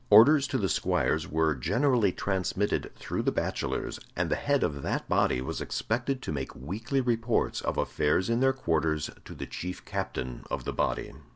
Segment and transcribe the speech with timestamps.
[0.09, 5.07] Orders to the squires were generally transmitted through the bachelors, and the head of that
[5.07, 9.85] body was expected to make weekly reports of affairs in their quarters to the chief
[9.85, 11.13] captain of the body.